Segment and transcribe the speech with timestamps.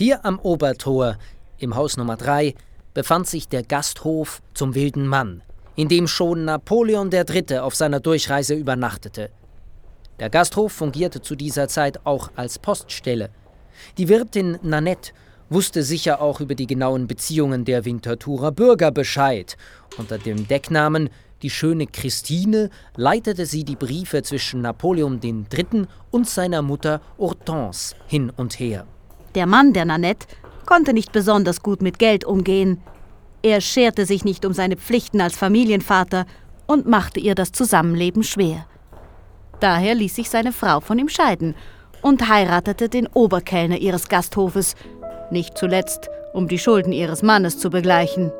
[0.00, 1.16] Hier am Obertor,
[1.58, 2.54] im Haus Nummer 3,
[2.94, 5.42] befand sich der Gasthof zum Wilden Mann,
[5.74, 7.58] in dem schon Napoleon III.
[7.58, 9.30] auf seiner Durchreise übernachtete.
[10.20, 13.30] Der Gasthof fungierte zu dieser Zeit auch als Poststelle.
[13.96, 15.10] Die Wirtin Nanette
[15.50, 19.56] wusste sicher auch über die genauen Beziehungen der Winterthurer Bürger Bescheid.
[19.96, 21.10] Unter dem Decknamen
[21.42, 25.88] die schöne Christine leitete sie die Briefe zwischen Napoleon III.
[26.12, 28.86] und seiner Mutter Hortense hin und her.
[29.34, 30.26] Der Mann der Nanette
[30.66, 32.80] konnte nicht besonders gut mit Geld umgehen.
[33.42, 36.26] Er scherte sich nicht um seine Pflichten als Familienvater
[36.66, 38.66] und machte ihr das Zusammenleben schwer.
[39.60, 41.54] Daher ließ sich seine Frau von ihm scheiden
[42.02, 44.76] und heiratete den Oberkellner ihres Gasthofes,
[45.30, 48.30] nicht zuletzt, um die Schulden ihres Mannes zu begleichen.